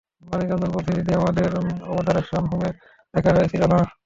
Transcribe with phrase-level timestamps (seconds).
[0.23, 1.49] মানিকান্দন বলছি, দিদি আমাদের
[1.91, 2.69] অবজারভেশন হোমে
[3.13, 3.79] দেখা হয়েছিল না?